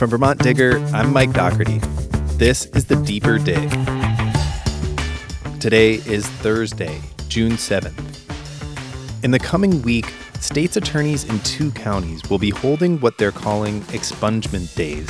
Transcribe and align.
From 0.00 0.08
Vermont 0.08 0.38
Digger, 0.38 0.78
I'm 0.94 1.12
Mike 1.12 1.34
Dougherty. 1.34 1.76
This 2.38 2.64
is 2.74 2.86
the 2.86 2.96
Deeper 2.96 3.36
Dig. 3.36 3.68
Today 5.60 5.96
is 6.06 6.26
Thursday, 6.26 7.02
June 7.28 7.52
7th. 7.52 9.22
In 9.22 9.30
the 9.30 9.38
coming 9.38 9.82
week, 9.82 10.06
states 10.40 10.78
attorneys 10.78 11.24
in 11.24 11.38
two 11.40 11.70
counties 11.72 12.22
will 12.30 12.38
be 12.38 12.48
holding 12.48 12.98
what 13.00 13.18
they're 13.18 13.30
calling 13.30 13.82
expungement 13.92 14.74
days, 14.74 15.06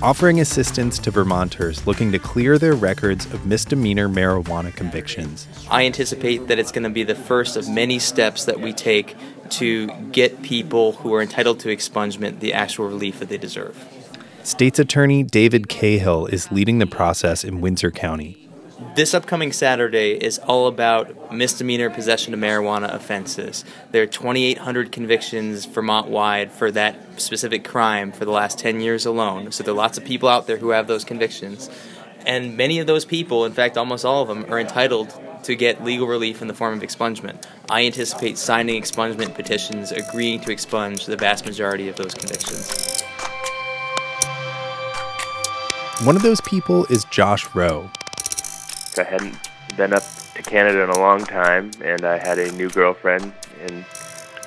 offering 0.00 0.40
assistance 0.40 0.98
to 1.00 1.10
Vermonters 1.10 1.86
looking 1.86 2.10
to 2.10 2.18
clear 2.18 2.56
their 2.56 2.72
records 2.74 3.26
of 3.34 3.44
misdemeanor 3.44 4.08
marijuana 4.08 4.74
convictions. 4.74 5.46
I 5.68 5.84
anticipate 5.84 6.46
that 6.46 6.58
it's 6.58 6.72
going 6.72 6.84
to 6.84 6.88
be 6.88 7.02
the 7.02 7.14
first 7.14 7.58
of 7.58 7.68
many 7.68 7.98
steps 7.98 8.46
that 8.46 8.60
we 8.60 8.72
take 8.72 9.14
to 9.50 9.88
get 10.10 10.40
people 10.40 10.92
who 10.92 11.12
are 11.12 11.20
entitled 11.20 11.60
to 11.60 11.68
expungement 11.68 12.40
the 12.40 12.54
actual 12.54 12.86
relief 12.86 13.18
that 13.18 13.28
they 13.28 13.36
deserve. 13.36 13.76
State's 14.44 14.80
Attorney 14.80 15.22
David 15.22 15.68
Cahill 15.68 16.26
is 16.26 16.50
leading 16.50 16.80
the 16.80 16.86
process 16.86 17.44
in 17.44 17.60
Windsor 17.60 17.92
County. 17.92 18.48
This 18.96 19.14
upcoming 19.14 19.52
Saturday 19.52 20.12
is 20.12 20.38
all 20.40 20.66
about 20.66 21.32
misdemeanor 21.32 21.90
possession 21.90 22.34
of 22.34 22.40
marijuana 22.40 22.92
offenses. 22.92 23.64
There 23.92 24.02
are 24.02 24.06
2,800 24.06 24.90
convictions 24.90 25.64
Vermont 25.66 26.08
wide 26.08 26.50
for 26.50 26.72
that 26.72 27.20
specific 27.20 27.62
crime 27.62 28.10
for 28.10 28.24
the 28.24 28.32
last 28.32 28.58
10 28.58 28.80
years 28.80 29.06
alone. 29.06 29.52
So 29.52 29.62
there 29.62 29.74
are 29.74 29.76
lots 29.76 29.96
of 29.96 30.04
people 30.04 30.28
out 30.28 30.48
there 30.48 30.56
who 30.56 30.70
have 30.70 30.88
those 30.88 31.04
convictions. 31.04 31.70
And 32.26 32.56
many 32.56 32.80
of 32.80 32.88
those 32.88 33.04
people, 33.04 33.44
in 33.44 33.52
fact, 33.52 33.78
almost 33.78 34.04
all 34.04 34.22
of 34.22 34.28
them, 34.28 34.52
are 34.52 34.58
entitled 34.58 35.14
to 35.44 35.54
get 35.54 35.84
legal 35.84 36.08
relief 36.08 36.42
in 36.42 36.48
the 36.48 36.54
form 36.54 36.74
of 36.74 36.82
expungement. 36.82 37.44
I 37.70 37.86
anticipate 37.86 38.38
signing 38.38 38.82
expungement 38.82 39.36
petitions 39.36 39.92
agreeing 39.92 40.40
to 40.40 40.50
expunge 40.50 41.06
the 41.06 41.16
vast 41.16 41.46
majority 41.46 41.88
of 41.88 41.94
those 41.94 42.14
convictions. 42.14 43.01
One 46.00 46.16
of 46.16 46.22
those 46.22 46.40
people 46.40 46.84
is 46.86 47.04
Josh 47.04 47.54
Rowe. 47.54 47.88
I 48.98 49.04
hadn't 49.04 49.36
been 49.76 49.92
up 49.92 50.02
to 50.34 50.42
Canada 50.42 50.82
in 50.82 50.90
a 50.90 50.98
long 50.98 51.24
time, 51.24 51.70
and 51.80 52.04
I 52.04 52.18
had 52.18 52.40
a 52.40 52.50
new 52.52 52.68
girlfriend. 52.70 53.32
And 53.60 53.84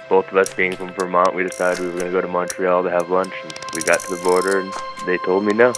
both 0.09 0.29
of 0.31 0.37
us 0.37 0.53
being 0.53 0.75
from 0.75 0.91
Vermont, 0.93 1.33
we 1.33 1.43
decided 1.43 1.79
we 1.79 1.85
were 1.85 1.99
going 1.99 2.05
to 2.07 2.11
go 2.11 2.21
to 2.21 2.27
Montreal 2.27 2.83
to 2.83 2.89
have 2.89 3.09
lunch. 3.09 3.33
And 3.41 3.53
we 3.73 3.83
got 3.83 4.01
to 4.01 4.15
the 4.15 4.21
border, 4.21 4.59
and 4.59 4.73
they 5.05 5.17
told 5.19 5.45
me 5.45 5.53
no. 5.53 5.73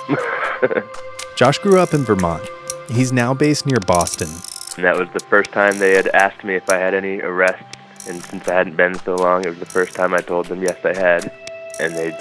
Josh 1.35 1.59
grew 1.59 1.79
up 1.79 1.93
in 1.93 2.03
Vermont. 2.03 2.47
He's 2.89 3.13
now 3.13 3.35
based 3.35 3.67
near 3.67 3.79
Boston. 3.81 4.29
And 4.77 4.85
that 4.85 4.97
was 4.97 5.09
the 5.13 5.19
first 5.19 5.51
time 5.51 5.77
they 5.77 5.93
had 5.93 6.07
asked 6.07 6.43
me 6.43 6.55
if 6.55 6.67
I 6.69 6.77
had 6.77 6.95
any 6.95 7.19
arrests. 7.19 7.63
And 8.07 8.23
since 8.23 8.47
I 8.47 8.55
hadn't 8.55 8.77
been 8.77 8.95
so 8.95 9.15
long, 9.15 9.45
it 9.45 9.49
was 9.49 9.59
the 9.59 9.65
first 9.65 9.93
time 9.93 10.15
I 10.15 10.21
told 10.21 10.47
them 10.47 10.63
yes, 10.63 10.83
I 10.83 10.97
had. 10.97 11.31
And 11.79 11.93
they 11.93 12.11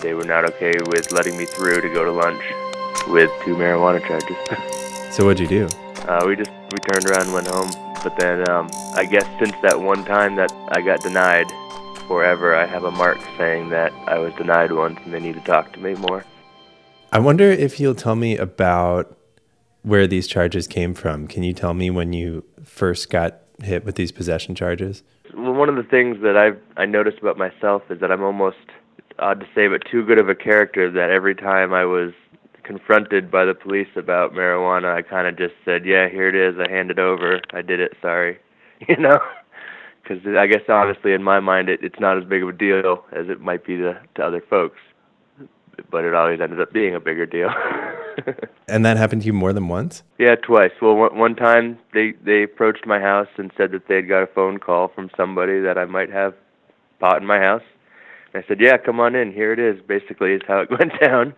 they 0.00 0.14
were 0.14 0.24
not 0.24 0.44
okay 0.44 0.74
with 0.86 1.12
letting 1.12 1.36
me 1.36 1.44
through 1.44 1.80
to 1.80 1.88
go 1.88 2.04
to 2.04 2.12
lunch 2.12 2.42
with 3.08 3.30
two 3.44 3.56
marijuana 3.56 4.00
charges. 4.06 4.36
So 5.10 5.24
what'd 5.24 5.40
you 5.40 5.48
do? 5.48 5.64
Uh, 6.06 6.22
we 6.26 6.36
just 6.36 6.50
we 6.70 6.78
turned 6.78 7.06
around 7.06 7.22
and 7.22 7.32
went 7.32 7.48
home. 7.48 7.70
But 8.04 8.16
then 8.18 8.48
um, 8.48 8.68
I 8.94 9.06
guess 9.06 9.26
since 9.38 9.56
that 9.62 9.80
one 9.80 10.04
time 10.04 10.36
that 10.36 10.52
I 10.68 10.82
got 10.82 11.00
denied 11.00 11.50
forever, 12.06 12.54
I 12.54 12.66
have 12.66 12.84
a 12.84 12.90
mark 12.90 13.18
saying 13.36 13.70
that 13.70 13.92
I 14.06 14.18
was 14.18 14.32
denied 14.34 14.70
once 14.70 15.00
and 15.04 15.12
they 15.12 15.18
need 15.18 15.34
to 15.34 15.40
talk 15.40 15.72
to 15.72 15.80
me 15.80 15.94
more. 15.94 16.24
I 17.10 17.18
wonder 17.18 17.50
if 17.50 17.80
you'll 17.80 17.94
tell 17.94 18.16
me 18.16 18.36
about 18.36 19.16
where 19.82 20.06
these 20.06 20.28
charges 20.28 20.66
came 20.66 20.94
from. 20.94 21.26
Can 21.26 21.42
you 21.42 21.54
tell 21.54 21.74
me 21.74 21.90
when 21.90 22.12
you 22.12 22.44
first 22.62 23.10
got 23.10 23.40
hit 23.62 23.84
with 23.84 23.94
these 23.94 24.12
possession 24.12 24.54
charges? 24.54 25.02
Well, 25.34 25.52
one 25.54 25.68
of 25.68 25.76
the 25.76 25.82
things 25.82 26.18
that 26.22 26.36
I've 26.36 26.60
I 26.76 26.86
noticed 26.86 27.18
about 27.18 27.38
myself 27.38 27.82
is 27.90 27.98
that 28.00 28.12
I'm 28.12 28.22
almost 28.22 28.56
odd 29.18 29.40
to 29.40 29.46
say, 29.54 29.68
but 29.68 29.82
too 29.90 30.04
good 30.04 30.18
of 30.18 30.28
a 30.28 30.34
character 30.34 30.90
that 30.90 31.10
every 31.10 31.34
time 31.34 31.72
I 31.72 31.84
was 31.84 32.12
confronted 32.68 33.30
by 33.30 33.46
the 33.46 33.54
police 33.54 33.88
about 33.96 34.32
marijuana, 34.32 34.94
I 34.94 35.02
kind 35.02 35.26
of 35.26 35.36
just 35.36 35.54
said, 35.64 35.86
"Yeah, 35.86 36.08
here 36.08 36.28
it 36.28 36.34
is. 36.34 36.60
I 36.60 36.70
hand 36.70 36.90
it 36.90 36.98
over. 36.98 37.40
I 37.52 37.62
did 37.62 37.80
it. 37.80 37.96
Sorry," 38.02 38.38
you 38.88 38.96
know, 38.96 39.18
because 40.02 40.24
I 40.36 40.46
guess 40.46 40.62
honestly, 40.68 41.12
in 41.12 41.22
my 41.22 41.40
mind, 41.40 41.68
it, 41.68 41.80
it's 41.82 41.98
not 41.98 42.18
as 42.18 42.24
big 42.24 42.42
of 42.42 42.50
a 42.50 42.52
deal 42.52 43.04
as 43.12 43.28
it 43.28 43.40
might 43.40 43.64
be 43.64 43.76
to 43.78 44.00
to 44.16 44.22
other 44.22 44.42
folks, 44.48 44.78
but 45.90 46.04
it 46.04 46.14
always 46.14 46.40
ended 46.40 46.60
up 46.60 46.72
being 46.72 46.94
a 46.94 47.00
bigger 47.00 47.26
deal. 47.26 47.50
and 48.68 48.84
that 48.84 48.96
happened 48.96 49.22
to 49.22 49.26
you 49.26 49.32
more 49.32 49.52
than 49.52 49.68
once? 49.68 50.02
Yeah, 50.18 50.34
twice. 50.36 50.72
Well, 50.82 50.94
one, 50.94 51.16
one 51.16 51.34
time 51.36 51.78
they 51.94 52.12
they 52.22 52.42
approached 52.42 52.86
my 52.86 53.00
house 53.00 53.28
and 53.38 53.50
said 53.56 53.72
that 53.72 53.88
they 53.88 53.96
had 53.96 54.08
got 54.08 54.22
a 54.22 54.26
phone 54.26 54.58
call 54.58 54.88
from 54.88 55.10
somebody 55.16 55.60
that 55.60 55.78
I 55.78 55.86
might 55.86 56.10
have 56.10 56.34
pot 57.00 57.22
in 57.22 57.26
my 57.26 57.38
house. 57.38 57.62
I 58.34 58.44
said, 58.46 58.60
"Yeah, 58.60 58.76
come 58.76 59.00
on 59.00 59.14
in. 59.14 59.32
Here 59.32 59.52
it 59.52 59.58
is." 59.58 59.80
Basically, 59.86 60.32
is 60.32 60.42
how 60.46 60.60
it 60.60 60.70
went 60.78 60.92
down 61.00 61.34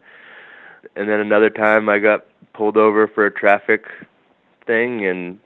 and 0.96 1.08
then 1.08 1.20
another 1.20 1.50
time 1.50 1.88
I 1.88 1.98
got 1.98 2.26
pulled 2.54 2.76
over 2.76 3.08
for 3.08 3.26
a 3.26 3.30
traffic 3.30 3.84
thing 4.66 5.06
and 5.06 5.38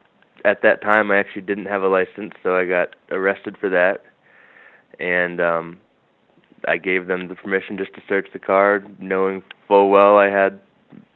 at 0.44 0.62
that 0.62 0.82
time 0.82 1.10
I 1.10 1.18
actually 1.18 1.42
didn't 1.42 1.66
have 1.66 1.82
a 1.82 1.88
license 1.88 2.32
so 2.42 2.56
I 2.56 2.64
got 2.64 2.94
arrested 3.10 3.56
for 3.58 3.68
that 3.70 4.04
and 4.98 5.40
um 5.40 5.80
I 6.66 6.78
gave 6.78 7.06
them 7.06 7.28
the 7.28 7.34
permission 7.34 7.76
just 7.76 7.94
to 7.94 8.02
search 8.08 8.28
the 8.32 8.38
car 8.38 8.82
knowing 8.98 9.42
full 9.68 9.90
well 9.90 10.18
I 10.18 10.30
had 10.30 10.60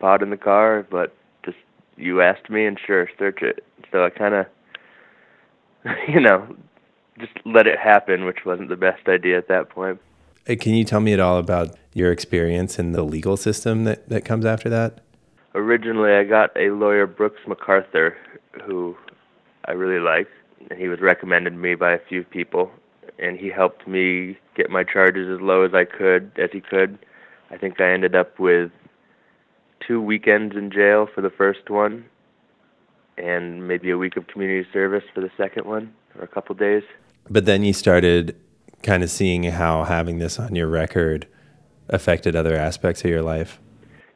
pot 0.01 0.23
in 0.23 0.31
the 0.31 0.37
car 0.37 0.87
but 0.91 1.15
just 1.45 1.59
you 1.97 2.21
asked 2.21 2.51
me 2.51 2.67
and 2.67 2.79
sure 2.85 3.09
search 3.19 3.43
it 3.43 3.65
so 3.91 4.05
I 4.05 4.11
kind 4.11 4.35
of 4.35 4.47
you 6.09 6.21
know 6.21 6.55
just 7.19 7.33
let 7.45 7.67
it 7.67 7.79
happen 7.79 8.25
which 8.25 8.45
wasn't 8.45 8.69
the 8.69 8.77
best 8.77 9.09
idea 9.09 9.39
at 9.39 9.49
that 9.49 9.71
point 9.71 10.01
can 10.57 10.75
you 10.75 10.85
tell 10.85 11.01
me 11.01 11.13
at 11.13 11.21
all 11.21 11.39
about 11.39 11.77
your 11.93 12.13
experience 12.13 12.79
in 12.79 12.93
the 12.93 13.03
legal 13.03 13.37
system 13.37 13.85
that, 13.85 14.09
that 14.09 14.25
comes 14.25 14.47
after 14.47 14.69
that? 14.71 15.01
Originally, 15.55 16.13
I 16.13 16.25
got 16.25 16.51
a 16.57 16.71
lawyer, 16.71 17.07
Brooks 17.07 17.41
MacArthur, 17.47 18.17
who 18.65 18.97
I 19.67 19.73
really 19.73 20.01
like. 20.01 20.29
And 20.71 20.79
he 20.79 20.89
was 20.89 21.01
recommended 21.01 21.55
me 21.55 21.75
by 21.75 21.93
a 21.93 21.99
few 22.09 22.25
people, 22.25 22.71
and 23.19 23.39
he 23.39 23.49
helped 23.49 23.87
me 23.87 24.39
get 24.57 24.71
my 24.71 24.85
charges 24.85 25.29
as 25.29 25.41
low 25.41 25.65
as 25.65 25.73
I 25.75 25.85
could, 25.85 26.33
as 26.37 26.51
he 26.53 26.61
could. 26.61 26.99
I 27.51 27.57
think 27.57 27.81
I 27.81 27.91
ended 27.93 28.15
up 28.15 28.39
with 28.39 28.71
two 29.87 30.01
weekends 30.01 30.57
in 30.57 30.71
jail 30.71 31.09
for 31.13 31.21
the 31.21 31.31
first 31.31 31.71
one, 31.71 32.05
and 33.17 33.67
maybe 33.67 33.91
a 33.91 33.99
week 33.99 34.17
of 34.17 34.27
community 34.27 34.69
service 34.73 35.05
for 35.15 35.21
the 35.21 35.31
second 35.37 35.67
one, 35.67 35.93
or 36.17 36.25
a 36.25 36.29
couple 36.29 36.55
days. 36.55 36.83
But 37.31 37.45
then 37.47 37.63
you 37.63 37.73
started 37.73 38.37
kind 38.83 39.03
of 39.03 39.11
seeing 39.11 39.45
how 39.45 39.85
having 39.85 40.19
this 40.19 40.39
on 40.39 40.55
your 40.55 40.69
record 40.69 41.27
affected 41.89 42.37
other 42.37 42.57
aspects 42.57 43.05
of 43.05 43.11
your 43.11 43.23
life. 43.23 43.61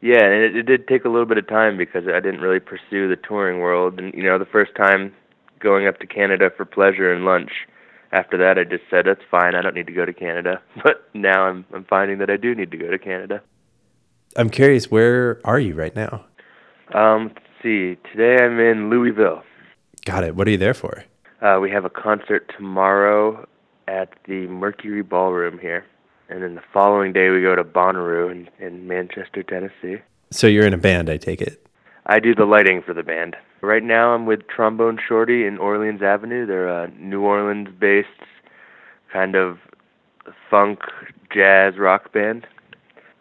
Yeah, 0.01 0.25
and 0.25 0.43
it, 0.43 0.57
it 0.57 0.63
did 0.65 0.89
take 0.89 1.05
a 1.05 1.09
little 1.09 1.27
bit 1.27 1.39
of 1.39 1.47
time 1.47 1.77
because 1.77 2.05
I 2.09 2.21
didn't 2.21 2.41
really 2.41 2.61
pursue 2.61 3.09
the 3.09 3.17
touring 3.17 3.61
world. 3.61 3.99
And 3.99 4.13
you 4.15 4.25
know, 4.25 4.39
the 4.39 4.45
first 4.45 4.75
time 4.75 5.15
going 5.61 5.87
up 5.87 5.99
to 6.01 6.07
Canada 6.07 6.51
for 6.57 6.65
pleasure 6.65 7.13
and 7.13 7.25
lunch, 7.25 7.51
after 8.11 8.37
that 8.39 8.59
I 8.59 8.65
just 8.65 8.83
said 8.91 9.07
that's 9.07 9.23
fine. 9.31 9.55
I 9.55 9.63
don't 9.63 9.75
need 9.75 9.87
to 9.87 9.93
go 9.93 10.05
to 10.05 10.13
Canada. 10.13 10.61
But 10.83 11.09
now 11.15 11.45
I'm 11.45 11.65
I'm 11.73 11.85
finding 11.85 12.19
that 12.19 12.31
I 12.31 12.37
do 12.37 12.55
need 12.55 12.71
to 12.73 12.77
go 12.77 12.91
to 12.91 12.99
Canada. 12.99 13.43
I'm 14.37 14.51
curious, 14.51 14.91
where 14.91 15.41
are 15.45 15.61
you 15.61 15.75
right 15.75 15.95
now? 15.95 16.25
Um, 16.95 17.31
let's 17.35 17.47
see. 17.63 17.97
Today 18.11 18.43
I'm 18.43 18.59
in 18.59 18.91
Louisville. 18.91 19.43
Got 20.05 20.25
it. 20.25 20.35
What 20.35 20.49
are 20.49 20.51
you 20.51 20.59
there 20.59 20.75
for? 20.75 21.05
Uh, 21.43 21.59
we 21.61 21.71
have 21.71 21.85
a 21.85 21.91
concert 21.91 22.51
tomorrow 22.57 23.47
at 23.89 24.11
the 24.27 24.47
Mercury 24.49 25.03
Ballroom 25.03 25.59
here. 25.59 25.85
And 26.29 26.43
then 26.43 26.55
the 26.55 26.63
following 26.73 27.13
day, 27.13 27.31
we 27.31 27.43
go 27.43 27.55
to 27.55 27.65
Bonnaroo 27.65 28.31
in, 28.31 28.49
in 28.59 28.87
Manchester, 28.87 29.43
Tennessee. 29.43 30.03
So 30.31 30.47
you're 30.47 30.67
in 30.67 30.73
a 30.73 30.79
band, 30.79 31.11
I 31.11 31.19
take 31.19 31.43
it? 31.43 31.67
I 32.07 32.21
do 32.21 32.35
the 32.35 32.45
lighting 32.45 32.83
for 32.83 32.95
the 32.95 33.03
band. 33.03 33.37
Right 33.61 33.83
now, 33.83 34.15
I'm 34.15 34.27
with 34.27 34.49
Trombone 34.49 34.99
Shorty 35.07 35.45
in 35.45 35.59
Orleans 35.59 36.03
Avenue. 36.03 36.47
They're 36.47 36.69
a 36.69 36.91
New 36.93 37.23
Orleans 37.23 37.69
based 37.79 38.09
kind 39.13 39.35
of 39.35 39.59
funk, 40.51 40.81
jazz, 41.33 41.77
rock 41.79 42.13
band. 42.13 42.47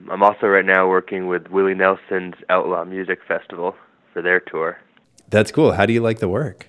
I'm 0.09 0.23
also 0.23 0.47
right 0.47 0.65
now 0.65 0.87
working 0.87 1.27
with 1.27 1.49
Willie 1.49 1.75
Nelson's 1.75 2.35
Outlaw 2.49 2.85
Music 2.85 3.19
Festival 3.27 3.75
for 4.13 4.21
their 4.21 4.39
tour. 4.39 4.79
That's 5.29 5.51
cool. 5.51 5.73
How 5.73 5.85
do 5.85 5.93
you 5.93 6.01
like 6.01 6.19
the 6.19 6.29
work? 6.29 6.67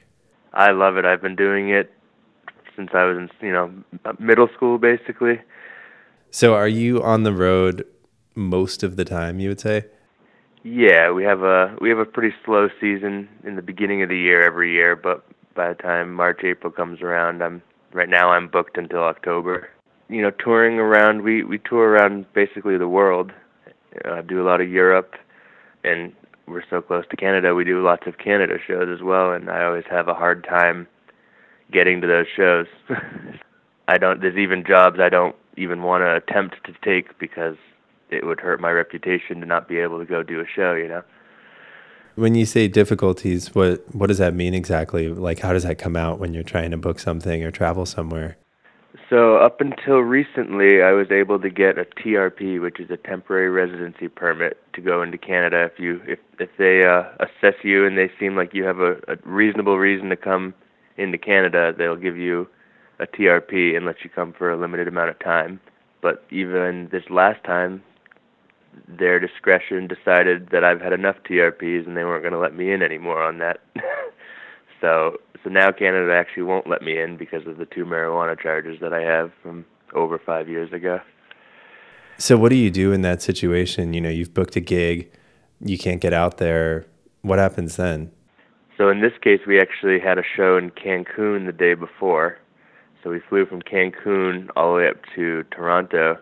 I 0.52 0.72
love 0.72 0.96
it. 0.96 1.04
I've 1.04 1.22
been 1.22 1.36
doing 1.36 1.70
it 1.70 1.90
since 2.76 2.90
I 2.94 3.04
was 3.04 3.16
in 3.16 3.30
you 3.46 3.52
know 3.52 3.72
middle 4.18 4.48
school 4.54 4.78
basically. 4.78 5.40
So 6.30 6.54
are 6.54 6.68
you 6.68 7.02
on 7.02 7.24
the 7.24 7.32
road 7.32 7.86
most 8.34 8.82
of 8.82 8.96
the 8.96 9.04
time? 9.04 9.38
You 9.40 9.50
would 9.50 9.60
say. 9.60 9.86
Yeah, 10.64 11.10
we 11.10 11.24
have 11.24 11.42
a 11.42 11.76
we 11.80 11.88
have 11.88 11.98
a 11.98 12.04
pretty 12.04 12.34
slow 12.44 12.68
season 12.80 13.28
in 13.44 13.56
the 13.56 13.62
beginning 13.62 14.02
of 14.02 14.08
the 14.08 14.16
year 14.16 14.42
every 14.42 14.72
year, 14.72 14.94
but 14.94 15.24
by 15.54 15.68
the 15.68 15.74
time 15.74 16.14
March 16.14 16.42
April 16.44 16.72
comes 16.72 17.02
around, 17.02 17.42
I'm 17.42 17.62
right 17.92 18.08
now 18.08 18.30
I'm 18.30 18.48
booked 18.48 18.78
until 18.78 19.02
October. 19.02 19.68
You 20.08 20.22
know, 20.22 20.30
touring 20.30 20.78
around, 20.78 21.22
we 21.22 21.42
we 21.42 21.58
tour 21.58 21.88
around 21.88 22.32
basically 22.32 22.78
the 22.78 22.88
world. 22.88 23.32
I 24.04 24.08
uh, 24.08 24.22
do 24.22 24.40
a 24.40 24.46
lot 24.46 24.60
of 24.60 24.68
Europe, 24.68 25.14
and 25.84 26.12
we're 26.46 26.64
so 26.70 26.80
close 26.80 27.04
to 27.10 27.16
Canada. 27.16 27.54
We 27.54 27.64
do 27.64 27.82
lots 27.82 28.06
of 28.06 28.18
Canada 28.18 28.56
shows 28.64 28.88
as 28.88 29.02
well, 29.02 29.32
and 29.32 29.50
I 29.50 29.64
always 29.64 29.84
have 29.90 30.08
a 30.08 30.14
hard 30.14 30.44
time 30.44 30.86
getting 31.72 32.00
to 32.00 32.06
those 32.06 32.26
shows. 32.34 32.66
I 33.88 33.98
don't. 33.98 34.20
There's 34.20 34.36
even 34.36 34.64
jobs 34.64 34.98
I 35.00 35.08
don't 35.08 35.34
even 35.56 35.82
want 35.82 36.02
to 36.02 36.14
attempt 36.14 36.56
to 36.64 36.74
take 36.84 37.18
because 37.18 37.56
it 38.10 38.26
would 38.26 38.40
hurt 38.40 38.60
my 38.60 38.70
reputation 38.70 39.40
to 39.40 39.46
not 39.46 39.68
be 39.68 39.78
able 39.78 39.98
to 39.98 40.04
go 40.04 40.22
do 40.22 40.40
a 40.40 40.46
show, 40.46 40.74
you 40.74 40.88
know. 40.88 41.02
When 42.14 42.34
you 42.34 42.44
say 42.44 42.68
difficulties, 42.68 43.54
what 43.54 43.82
what 43.94 44.08
does 44.08 44.18
that 44.18 44.34
mean 44.34 44.54
exactly? 44.54 45.08
Like 45.08 45.40
how 45.40 45.52
does 45.52 45.62
that 45.62 45.78
come 45.78 45.96
out 45.96 46.18
when 46.18 46.34
you're 46.34 46.42
trying 46.42 46.70
to 46.70 46.76
book 46.76 46.98
something 46.98 47.42
or 47.42 47.50
travel 47.50 47.86
somewhere? 47.86 48.36
So 49.08 49.36
up 49.36 49.60
until 49.60 49.98
recently, 49.98 50.82
I 50.82 50.92
was 50.92 51.10
able 51.10 51.38
to 51.40 51.50
get 51.50 51.78
a 51.78 51.84
TRP, 51.84 52.60
which 52.60 52.80
is 52.80 52.90
a 52.90 52.96
temporary 52.96 53.50
residency 53.50 54.08
permit, 54.08 54.58
to 54.74 54.80
go 54.80 55.02
into 55.02 55.18
Canada. 55.18 55.68
If 55.72 55.78
you 55.78 56.00
if 56.06 56.18
if 56.38 56.50
they 56.58 56.84
uh, 56.84 57.04
assess 57.20 57.56
you 57.62 57.86
and 57.86 57.96
they 57.96 58.10
seem 58.20 58.36
like 58.36 58.54
you 58.54 58.64
have 58.64 58.80
a, 58.80 58.92
a 59.08 59.16
reasonable 59.24 59.78
reason 59.78 60.10
to 60.10 60.16
come 60.16 60.54
into 60.96 61.18
Canada, 61.18 61.74
they'll 61.76 61.96
give 61.96 62.16
you 62.16 62.48
a 62.98 63.06
TRP 63.06 63.76
and 63.76 63.84
let 63.86 64.04
you 64.04 64.10
come 64.10 64.32
for 64.32 64.50
a 64.50 64.56
limited 64.56 64.88
amount 64.88 65.10
of 65.10 65.18
time. 65.18 65.60
But 66.00 66.24
even 66.30 66.88
this 66.90 67.04
last 67.10 67.42
time, 67.44 67.82
their 68.88 69.20
discretion 69.20 69.86
decided 69.86 70.48
that 70.50 70.64
I've 70.64 70.80
had 70.80 70.92
enough 70.92 71.16
TRPs 71.28 71.86
and 71.86 71.96
they 71.96 72.04
weren't 72.04 72.22
going 72.22 72.32
to 72.32 72.38
let 72.38 72.54
me 72.54 72.72
in 72.72 72.82
anymore 72.82 73.22
on 73.22 73.38
that. 73.38 73.60
so 74.80 75.18
so 75.42 75.50
now 75.50 75.72
Canada 75.72 76.12
actually 76.14 76.44
won't 76.44 76.68
let 76.68 76.82
me 76.82 77.00
in 77.00 77.16
because 77.16 77.46
of 77.46 77.56
the 77.56 77.66
two 77.66 77.84
marijuana 77.84 78.38
charges 78.38 78.78
that 78.80 78.92
I 78.92 79.00
have 79.00 79.32
from 79.42 79.64
over 79.92 80.18
5 80.18 80.48
years 80.48 80.72
ago. 80.72 81.00
So 82.18 82.36
what 82.36 82.50
do 82.50 82.56
you 82.56 82.70
do 82.70 82.92
in 82.92 83.02
that 83.02 83.20
situation? 83.20 83.92
You 83.92 84.00
know, 84.00 84.08
you've 84.08 84.32
booked 84.32 84.54
a 84.56 84.60
gig, 84.60 85.10
you 85.60 85.78
can't 85.78 86.00
get 86.00 86.12
out 86.12 86.38
there. 86.38 86.86
What 87.22 87.38
happens 87.38 87.76
then? 87.76 88.12
So 88.82 88.88
in 88.88 89.00
this 89.00 89.12
case, 89.22 89.38
we 89.46 89.60
actually 89.60 90.00
had 90.00 90.18
a 90.18 90.24
show 90.36 90.56
in 90.56 90.72
Cancun 90.72 91.46
the 91.46 91.52
day 91.52 91.74
before. 91.74 92.38
So 93.00 93.10
we 93.10 93.20
flew 93.28 93.46
from 93.46 93.62
Cancun 93.62 94.48
all 94.56 94.72
the 94.72 94.78
way 94.78 94.88
up 94.88 94.96
to 95.14 95.44
Toronto, 95.52 96.18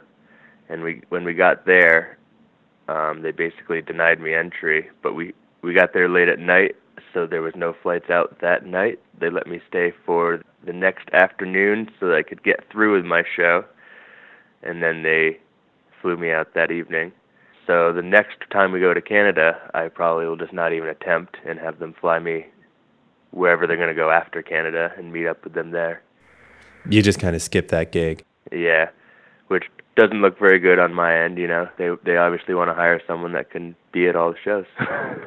and 0.69 0.83
we 0.83 1.01
when 1.09 1.25
we 1.25 1.33
got 1.33 1.65
there, 1.65 2.19
um, 2.87 3.23
they 3.23 3.31
basically 3.31 3.81
denied 3.81 4.21
me 4.21 4.35
entry. 4.35 4.91
But 5.03 5.15
we 5.15 5.33
we 5.63 5.73
got 5.73 5.95
there 5.95 6.07
late 6.07 6.29
at 6.29 6.39
night, 6.39 6.77
so 7.15 7.27
there 7.27 7.41
was 7.41 7.55
no 7.57 7.75
flights 7.83 8.11
out 8.11 8.43
that 8.43 8.67
night. 8.67 8.99
They 9.19 9.31
let 9.31 9.47
me 9.47 9.63
stay 9.67 9.95
for 10.05 10.43
the 10.67 10.75
next 10.75 11.09
afternoon 11.15 11.89
so 11.99 12.09
that 12.09 12.17
I 12.17 12.23
could 12.23 12.43
get 12.43 12.71
through 12.71 12.95
with 12.95 13.07
my 13.07 13.23
show, 13.37 13.65
and 14.63 14.83
then 14.83 15.03
they 15.03 15.39
flew 16.03 16.19
me 16.19 16.31
out 16.31 16.53
that 16.53 16.71
evening. 16.71 17.13
So 17.67 17.93
the 17.93 18.03
next 18.03 18.39
time 18.53 18.73
we 18.73 18.81
go 18.81 18.95
to 18.95 19.01
Canada, 19.01 19.59
I 19.75 19.89
probably 19.89 20.27
will 20.27 20.37
just 20.37 20.53
not 20.53 20.73
even 20.73 20.89
attempt 20.89 21.37
and 21.47 21.59
have 21.59 21.79
them 21.79 21.95
fly 22.01 22.19
me 22.19 22.47
wherever 23.31 23.67
they're 23.67 23.77
going 23.77 23.89
to 23.89 23.95
go 23.95 24.11
after 24.11 24.43
Canada 24.43 24.93
and 24.97 25.13
meet 25.13 25.27
up 25.27 25.45
with 25.45 25.55
them 25.55 25.71
there. 25.71 26.03
You 26.89 27.03
just 27.03 27.21
kind 27.21 27.37
of 27.37 27.43
skip 27.43 27.69
that 27.69 27.93
gig. 27.93 28.25
Yeah, 28.51 28.91
which 29.49 29.65
doesn't 29.97 30.23
look 30.23 30.39
very 30.39 30.59
good 30.59 30.79
on 30.79 30.95
my 30.95 31.23
end. 31.23 31.39
You 31.39 31.47
know, 31.47 31.69
they 31.77 31.91
they 32.05 32.17
obviously 32.17 32.55
want 32.55 32.71
to 32.71 32.75
hire 32.75 33.01
someone 33.07 33.33
that 33.33 33.51
can 33.51 33.77
be 33.93 34.09
at 34.09 34.17
all 34.17 34.33
the 34.33 34.39
shows. 34.43 34.67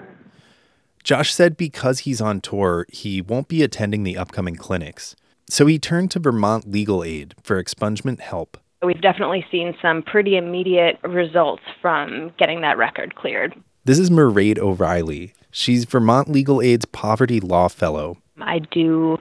Josh 1.03 1.33
said 1.33 1.57
because 1.57 1.99
he's 1.99 2.21
on 2.21 2.39
tour, 2.39 2.85
he 2.89 3.21
won't 3.21 3.49
be 3.49 3.61
attending 3.61 4.03
the 4.03 4.17
upcoming 4.17 4.55
clinics. 4.55 5.15
So 5.49 5.65
he 5.65 5.77
turned 5.77 6.11
to 6.11 6.19
Vermont 6.19 6.71
Legal 6.71 7.03
Aid 7.03 7.35
for 7.43 7.61
expungement 7.61 8.21
help. 8.21 8.57
We've 8.83 9.01
definitely 9.01 9.45
seen 9.49 9.75
some 9.81 10.03
pretty 10.03 10.35
immediate 10.35 10.99
results 11.03 11.63
from 11.81 12.33
getting 12.37 12.61
that 12.61 12.77
record 12.77 13.15
cleared. 13.15 13.55
This 13.85 13.97
is 13.97 14.09
Mairead 14.09 14.59
O'Reilly. 14.59 15.33
She's 15.51 15.85
Vermont 15.85 16.29
Legal 16.29 16.61
Aid's 16.61 16.85
Poverty 16.85 17.39
Law 17.39 17.69
Fellow. 17.69 18.17
I 18.41 18.59
do 18.59 19.17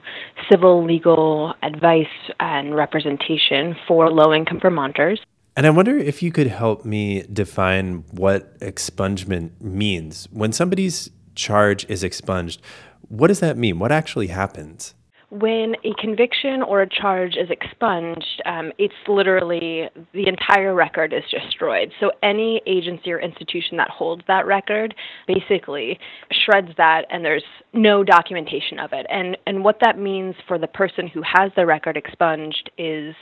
civil 0.51 0.85
legal 0.85 1.53
advice 1.63 2.07
and 2.39 2.75
representation 2.75 3.75
for 3.87 4.09
low 4.11 4.33
income 4.33 4.59
Vermonters. 4.59 5.21
And 5.55 5.65
I 5.65 5.69
wonder 5.69 5.97
if 5.97 6.21
you 6.23 6.31
could 6.31 6.47
help 6.47 6.83
me 6.83 7.23
define 7.31 8.03
what 8.11 8.59
expungement 8.59 9.51
means. 9.61 10.27
When 10.31 10.51
somebody's 10.51 11.09
charge 11.35 11.85
is 11.87 12.03
expunged, 12.03 12.59
what 13.07 13.27
does 13.27 13.39
that 13.39 13.57
mean? 13.57 13.79
What 13.79 13.91
actually 13.91 14.27
happens? 14.27 14.95
When 15.39 15.75
a 15.83 15.99
conviction 15.99 16.61
or 16.61 16.83
a 16.83 16.87
charge 16.87 17.37
is 17.37 17.49
expunged, 17.49 18.43
um, 18.45 18.71
it's 18.77 18.93
literally 19.07 19.89
the 20.13 20.27
entire 20.27 20.75
record 20.75 21.11
is 21.11 21.23
destroyed. 21.31 21.91
So 21.99 22.11
any 22.21 22.61
agency 22.67 23.11
or 23.11 23.19
institution 23.19 23.77
that 23.77 23.89
holds 23.89 24.21
that 24.27 24.45
record 24.45 24.93
basically 25.25 25.97
shreds 26.31 26.69
that, 26.77 27.05
and 27.09 27.25
there's 27.25 27.43
no 27.73 28.03
documentation 28.03 28.77
of 28.77 28.93
it. 28.93 29.07
And 29.09 29.35
and 29.47 29.63
what 29.63 29.79
that 29.81 29.97
means 29.97 30.35
for 30.47 30.59
the 30.59 30.67
person 30.67 31.07
who 31.07 31.23
has 31.23 31.51
the 31.55 31.65
record 31.65 31.97
expunged 31.97 32.69
is 32.77 33.15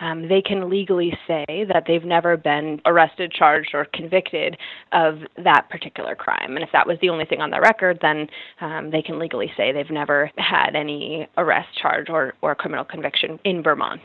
um, 0.00 0.26
they 0.26 0.40
can 0.40 0.70
legally 0.70 1.12
say 1.26 1.44
that 1.48 1.84
they've 1.86 2.04
never 2.04 2.38
been 2.38 2.80
arrested, 2.86 3.30
charged, 3.30 3.74
or 3.74 3.86
convicted 3.92 4.56
of 4.92 5.18
that 5.44 5.68
particular 5.68 6.14
crime. 6.14 6.56
And 6.56 6.62
if 6.62 6.70
that 6.72 6.86
was 6.86 6.96
the 7.02 7.10
only 7.10 7.26
thing 7.26 7.42
on 7.42 7.50
the 7.50 7.60
record, 7.60 7.98
then 8.00 8.26
um, 8.62 8.90
they 8.90 9.02
can 9.02 9.18
legally 9.18 9.52
say 9.54 9.70
they've 9.70 9.90
never 9.90 10.30
had 10.38 10.74
any 10.74 11.28
arrest 11.36 11.57
arrest 11.58 11.76
charge 11.76 12.08
or, 12.08 12.34
or 12.42 12.54
criminal 12.54 12.84
conviction 12.84 13.38
in 13.44 13.62
Vermont. 13.62 14.02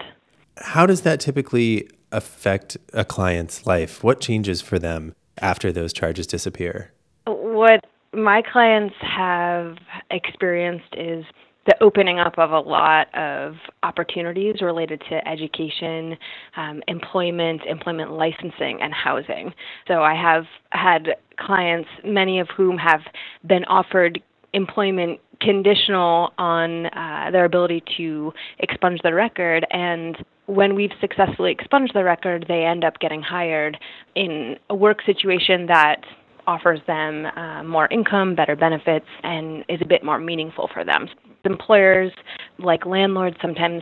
How 0.58 0.86
does 0.86 1.02
that 1.02 1.20
typically 1.20 1.90
affect 2.12 2.78
a 2.94 3.04
client's 3.04 3.66
life? 3.66 4.04
What 4.04 4.22
changes 4.22 4.62
for 4.62 4.78
them 4.78 5.16
after 5.40 5.72
those 5.72 5.94
charges 5.94 6.28
disappear? 6.28 6.92
What 7.26 7.86
my 8.14 8.42
clients 8.42 8.96
have 9.02 9.78
experienced 10.12 10.94
is 10.96 11.26
the 11.66 11.82
opening 11.82 12.20
up 12.20 12.38
of 12.38 12.52
a 12.52 12.60
lot 12.60 13.08
of 13.16 13.56
opportunities 13.84 14.56
related 14.62 15.02
to 15.10 15.26
education, 15.26 16.18
um, 16.58 16.84
employment, 16.90 17.62
employment 17.66 18.12
licensing, 18.12 18.82
and 18.82 18.94
housing. 18.94 19.54
So 19.88 20.04
I 20.04 20.14
have 20.14 20.44
had 20.72 21.16
clients, 21.38 21.88
many 22.04 22.40
of 22.40 22.50
whom 22.56 22.78
have 22.78 23.00
been 23.48 23.64
offered 23.66 24.22
employment 24.54 25.20
conditional 25.42 26.32
on 26.38 26.86
uh, 26.88 27.30
their 27.32 27.46
ability 27.46 27.84
to 27.98 28.32
expunge 28.60 29.02
the 29.04 29.14
record 29.14 29.66
and 29.72 30.24
when 30.46 30.76
we've 30.76 30.92
successfully 31.02 31.52
expunged 31.52 31.94
the 31.94 32.04
record 32.04 32.46
they 32.48 32.64
end 32.64 32.84
up 32.84 33.00
getting 33.00 33.22
hired 33.22 33.78
in 34.16 34.56
a 34.70 34.76
work 34.76 35.02
situation 35.06 35.66
that 35.66 36.02
offers 36.48 36.80
them 36.88 37.26
uh, 37.26 37.64
more 37.64 37.88
income, 37.92 38.36
better 38.36 38.56
benefits, 38.56 39.06
and 39.24 39.64
is 39.70 39.80
a 39.82 39.86
bit 39.86 40.04
more 40.04 40.20
meaningful 40.20 40.70
for 40.74 40.84
them. 40.84 41.08
Employers, 41.46 42.12
like 42.60 42.86
landlords, 42.86 43.38
sometimes 43.42 43.82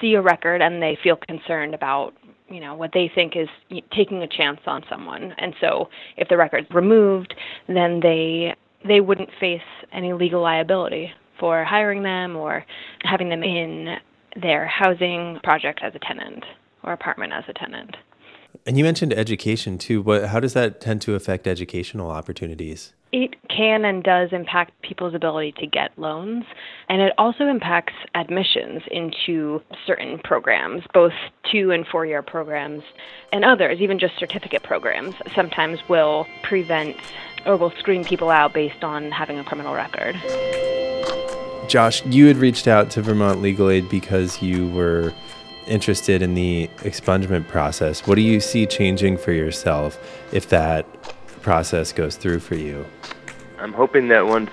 see 0.00 0.14
a 0.14 0.22
record 0.22 0.62
and 0.62 0.82
they 0.82 0.98
feel 1.02 1.16
concerned 1.16 1.74
about 1.74 2.14
you 2.50 2.60
know 2.60 2.74
what 2.74 2.92
they 2.94 3.10
think 3.14 3.34
is 3.36 3.48
taking 3.94 4.22
a 4.22 4.26
chance 4.26 4.60
on 4.66 4.82
someone 4.88 5.34
and 5.36 5.54
so 5.60 5.90
if 6.16 6.28
the 6.28 6.36
record's 6.36 6.66
removed 6.70 7.34
then 7.66 8.00
they 8.00 8.54
they 8.86 9.00
wouldn't 9.00 9.30
face 9.40 9.60
any 9.92 10.12
legal 10.12 10.40
liability 10.40 11.12
for 11.38 11.64
hiring 11.64 12.02
them 12.02 12.36
or 12.36 12.64
having 13.02 13.28
them 13.28 13.42
in 13.42 13.96
their 14.40 14.66
housing 14.66 15.38
project 15.42 15.80
as 15.82 15.94
a 15.94 15.98
tenant 15.98 16.44
or 16.82 16.92
apartment 16.92 17.32
as 17.32 17.44
a 17.48 17.52
tenant. 17.52 17.96
And 18.66 18.76
you 18.76 18.84
mentioned 18.84 19.12
education 19.12 19.78
too. 19.78 20.02
What, 20.02 20.26
how 20.26 20.40
does 20.40 20.54
that 20.54 20.80
tend 20.80 21.00
to 21.02 21.14
affect 21.14 21.46
educational 21.46 22.10
opportunities? 22.10 22.92
It 23.10 23.36
can 23.48 23.86
and 23.86 24.04
does 24.04 24.30
impact 24.32 24.82
people's 24.82 25.14
ability 25.14 25.52
to 25.52 25.66
get 25.66 25.98
loans, 25.98 26.44
and 26.90 27.00
it 27.00 27.14
also 27.16 27.46
impacts 27.46 27.94
admissions 28.14 28.82
into 28.90 29.62
certain 29.86 30.18
programs, 30.18 30.82
both 30.92 31.14
two 31.50 31.70
and 31.70 31.86
four 31.86 32.04
year 32.04 32.20
programs, 32.20 32.82
and 33.32 33.46
others, 33.46 33.80
even 33.80 33.98
just 33.98 34.18
certificate 34.18 34.62
programs, 34.62 35.14
sometimes 35.34 35.80
will 35.88 36.26
prevent 36.42 36.96
or 37.48 37.56
will 37.56 37.72
screen 37.72 38.04
people 38.04 38.30
out 38.30 38.52
based 38.52 38.84
on 38.84 39.10
having 39.10 39.38
a 39.38 39.44
criminal 39.44 39.74
record. 39.74 40.14
Josh, 41.66 42.04
you 42.06 42.26
had 42.26 42.36
reached 42.36 42.68
out 42.68 42.90
to 42.90 43.02
Vermont 43.02 43.42
Legal 43.42 43.70
Aid 43.70 43.88
because 43.88 44.40
you 44.42 44.68
were 44.68 45.12
interested 45.66 46.22
in 46.22 46.34
the 46.34 46.68
expungement 46.78 47.48
process. 47.48 48.06
What 48.06 48.14
do 48.14 48.22
you 48.22 48.40
see 48.40 48.66
changing 48.66 49.18
for 49.18 49.32
yourself 49.32 49.98
if 50.32 50.48
that 50.50 50.86
process 51.42 51.92
goes 51.92 52.16
through 52.16 52.40
for 52.40 52.54
you? 52.54 52.86
I'm 53.58 53.72
hoping 53.72 54.08
that 54.08 54.26
once 54.26 54.50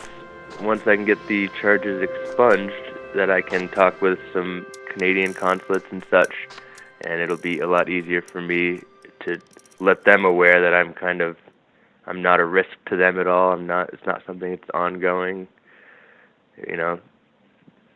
once 0.61 0.87
I 0.87 0.95
can 0.95 1.03
get 1.03 1.25
the 1.27 1.49
charges 1.59 2.01
expunged, 2.01 2.73
that 3.13 3.29
I 3.29 3.41
can 3.41 3.67
talk 3.69 4.01
with 4.01 4.17
some 4.31 4.65
Canadian 4.87 5.33
consulates 5.33 5.85
and 5.91 6.05
such, 6.09 6.33
and 7.01 7.19
it'll 7.19 7.35
be 7.35 7.59
a 7.59 7.67
lot 7.67 7.89
easier 7.89 8.21
for 8.21 8.41
me 8.41 8.81
to 9.21 9.39
let 9.79 10.05
them 10.05 10.23
aware 10.23 10.61
that 10.61 10.73
I'm 10.73 10.93
kind 10.93 11.21
of 11.21 11.37
I'm 12.07 12.21
not 12.21 12.39
a 12.39 12.45
risk 12.45 12.69
to 12.87 12.97
them 12.97 13.19
at 13.19 13.27
all. 13.27 13.51
I'm 13.53 13.65
not. 13.65 13.93
It's 13.93 14.05
not 14.05 14.21
something 14.25 14.51
that's 14.51 14.69
ongoing. 14.73 15.47
You 16.67 16.77
know, 16.77 16.99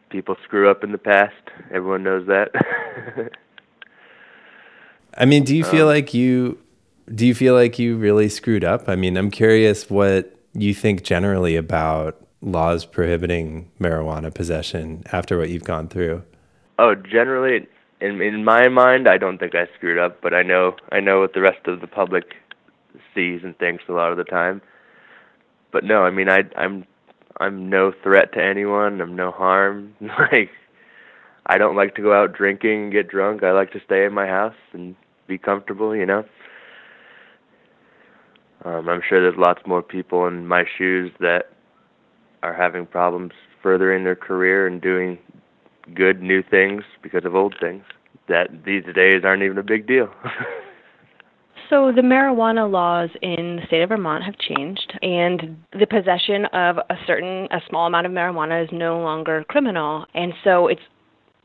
people 0.09 0.35
screw 0.43 0.69
up 0.69 0.83
in 0.83 0.91
the 0.91 0.97
past. 0.97 1.35
Everyone 1.71 2.03
knows 2.03 2.27
that. 2.27 2.51
I 5.17 5.25
mean, 5.25 5.43
do 5.43 5.55
you 5.55 5.63
feel 5.63 5.87
um, 5.87 5.93
like 5.93 6.13
you 6.13 6.59
do 7.13 7.25
you 7.25 7.33
feel 7.33 7.53
like 7.53 7.79
you 7.79 7.97
really 7.97 8.29
screwed 8.29 8.63
up? 8.63 8.87
I 8.87 8.95
mean, 8.95 9.17
I'm 9.17 9.31
curious 9.31 9.89
what 9.89 10.35
you 10.53 10.73
think 10.73 11.03
generally 11.03 11.55
about 11.55 12.25
laws 12.41 12.85
prohibiting 12.85 13.69
marijuana 13.79 14.33
possession 14.33 15.03
after 15.11 15.37
what 15.37 15.49
you've 15.49 15.63
gone 15.63 15.87
through. 15.87 16.23
Oh, 16.77 16.95
generally 16.95 17.67
in 18.01 18.21
in 18.21 18.43
my 18.43 18.69
mind, 18.69 19.07
I 19.07 19.17
don't 19.17 19.37
think 19.37 19.55
I 19.55 19.67
screwed 19.75 19.97
up, 19.97 20.21
but 20.21 20.33
I 20.33 20.43
know 20.43 20.75
I 20.91 20.99
know 20.99 21.19
what 21.19 21.33
the 21.33 21.41
rest 21.41 21.67
of 21.67 21.81
the 21.81 21.87
public 21.87 22.35
sees 23.13 23.41
and 23.43 23.57
thinks 23.57 23.83
a 23.87 23.93
lot 23.93 24.11
of 24.11 24.17
the 24.17 24.23
time. 24.23 24.61
But 25.71 25.83
no, 25.83 26.03
I 26.03 26.09
mean 26.11 26.29
I 26.29 26.43
I'm 26.57 26.85
I'm 27.39 27.69
no 27.69 27.93
threat 28.03 28.33
to 28.33 28.43
anyone. 28.43 29.01
I'm 29.01 29.15
no 29.15 29.31
harm. 29.31 29.95
like 30.01 30.49
I 31.45 31.57
don't 31.57 31.75
like 31.75 31.95
to 31.95 32.01
go 32.01 32.13
out 32.13 32.33
drinking 32.33 32.83
and 32.83 32.91
get 32.91 33.07
drunk. 33.09 33.43
I 33.43 33.51
like 33.51 33.71
to 33.71 33.81
stay 33.85 34.05
in 34.05 34.13
my 34.13 34.27
house 34.27 34.55
and 34.73 34.95
be 35.27 35.37
comfortable, 35.37 35.95
you 35.95 36.05
know. 36.05 36.23
Um, 38.65 38.89
I'm 38.89 39.01
sure 39.07 39.21
there's 39.21 39.39
lots 39.39 39.61
more 39.65 39.81
people 39.81 40.27
in 40.27 40.45
my 40.45 40.65
shoes 40.77 41.11
that 41.19 41.51
are 42.43 42.53
having 42.53 42.85
problems 42.85 43.31
furthering 43.63 44.03
their 44.03 44.15
career 44.15 44.67
and 44.67 44.81
doing 44.81 45.17
good 45.95 46.21
new 46.21 46.43
things 46.43 46.83
because 47.01 47.25
of 47.25 47.35
old 47.35 47.55
things 47.59 47.83
that 48.27 48.63
these 48.65 48.83
days 48.93 49.23
aren't 49.23 49.43
even 49.43 49.57
a 49.57 49.63
big 49.63 49.87
deal. 49.87 50.13
So 51.69 51.91
the 51.95 52.01
marijuana 52.01 52.69
laws 52.69 53.09
in 53.21 53.57
the 53.57 53.61
state 53.67 53.83
of 53.83 53.89
Vermont 53.89 54.23
have 54.23 54.35
changed, 54.39 54.91
and 55.03 55.57
the 55.77 55.85
possession 55.85 56.45
of 56.45 56.77
a 56.77 56.95
certain, 57.05 57.47
a 57.51 57.61
small 57.69 57.85
amount 57.85 58.07
of 58.07 58.11
marijuana 58.11 58.63
is 58.63 58.69
no 58.71 58.99
longer 59.01 59.45
criminal. 59.47 60.05
And 60.15 60.33
so 60.43 60.67
it's 60.67 60.81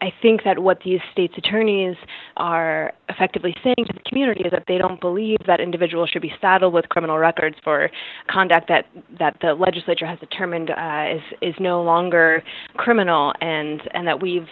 I 0.00 0.12
think 0.21 0.43
that 0.45 0.59
what 0.59 0.81
these 0.85 1.00
states' 1.12 1.35
attorneys 1.38 1.97
are 2.37 2.93
effectively 3.09 3.54
saying 3.62 3.87
to 3.87 3.93
the 3.95 4.00
community 4.07 4.43
is 4.45 4.50
that 4.50 4.64
they 4.69 4.76
don't 4.76 5.00
believe 5.00 5.38
that 5.47 5.61
individuals 5.61 6.11
should 6.11 6.21
be 6.21 6.33
saddled 6.43 6.75
with 6.75 6.88
criminal 6.90 7.16
records 7.16 7.57
for 7.64 7.90
conduct 8.28 8.69
that, 8.69 8.85
that 9.19 9.38
the 9.40 9.54
legislature 9.54 10.04
has 10.04 10.19
determined 10.19 10.71
uh, 10.71 11.14
is 11.14 11.23
is 11.40 11.54
no 11.59 11.83
longer 11.83 12.43
criminal, 12.76 13.33
and 13.40 13.81
and 13.95 14.07
that 14.07 14.21
we've 14.21 14.49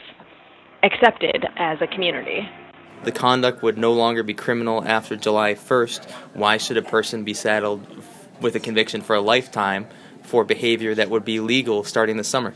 accepted 0.83 1.45
as 1.57 1.79
a 1.83 1.87
community. 1.87 2.49
The 3.05 3.13
conduct 3.13 3.63
would 3.63 3.79
no 3.79 3.93
longer 3.93 4.23
be 4.23 4.35
criminal 4.35 4.85
after 4.85 5.17
July 5.17 5.55
1st. 5.55 6.11
Why 6.35 6.57
should 6.57 6.77
a 6.77 6.83
person 6.83 7.25
be 7.25 7.35
saddled 7.35 7.85
with 8.41 8.55
a 8.55 8.61
conviction 8.61 9.01
for 9.01 9.17
a 9.17 9.21
lifetime 9.21 9.87
for 10.23 10.45
behavior 10.45 10.95
that 10.95 11.11
would 11.11 11.25
be 11.25 11.41
legal 11.41 11.83
starting 11.83 12.17
this 12.17 12.29
summer? 12.29 12.55